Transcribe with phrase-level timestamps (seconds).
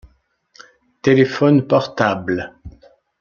[1.03, 2.55] Téléphone portable.